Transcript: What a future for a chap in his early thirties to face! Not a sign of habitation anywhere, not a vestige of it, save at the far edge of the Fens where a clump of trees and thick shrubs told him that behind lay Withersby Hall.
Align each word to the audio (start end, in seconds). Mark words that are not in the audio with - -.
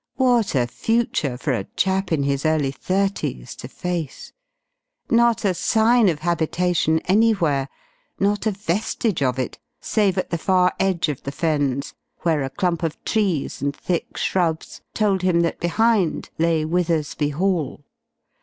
What 0.15 0.55
a 0.55 0.65
future 0.65 1.37
for 1.37 1.53
a 1.53 1.65
chap 1.75 2.11
in 2.11 2.23
his 2.23 2.43
early 2.43 2.71
thirties 2.71 3.53
to 3.57 3.67
face! 3.67 4.33
Not 5.11 5.45
a 5.45 5.53
sign 5.53 6.09
of 6.09 6.21
habitation 6.21 6.97
anywhere, 7.05 7.69
not 8.19 8.47
a 8.47 8.51
vestige 8.51 9.21
of 9.21 9.37
it, 9.37 9.59
save 9.79 10.17
at 10.17 10.31
the 10.31 10.39
far 10.39 10.73
edge 10.79 11.07
of 11.07 11.21
the 11.21 11.31
Fens 11.31 11.93
where 12.23 12.41
a 12.41 12.49
clump 12.49 12.81
of 12.81 12.97
trees 13.05 13.61
and 13.61 13.75
thick 13.75 14.17
shrubs 14.17 14.81
told 14.95 15.21
him 15.21 15.41
that 15.41 15.59
behind 15.59 16.31
lay 16.39 16.65
Withersby 16.65 17.29
Hall. 17.33 17.85